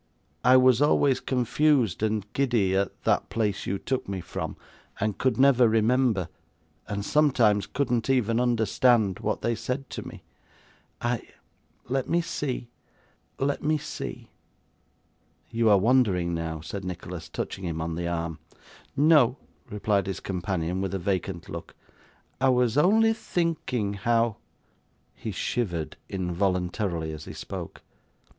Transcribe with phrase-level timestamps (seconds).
[0.43, 4.57] I was always confused and giddy at that place you took me from;
[4.99, 6.27] and could never remember,
[6.87, 10.23] and sometimes couldn't even understand, what they said to me.
[11.03, 11.27] I
[11.87, 12.67] let me see
[13.37, 14.31] let me see!'
[15.51, 18.39] 'You are wandering now,' said Nicholas, touching him on the arm.
[18.97, 19.37] 'No,'
[19.69, 21.75] replied his companion, with a vacant look
[22.39, 24.37] 'I was only thinking how'
[25.13, 27.83] He shivered involuntarily as he spoke.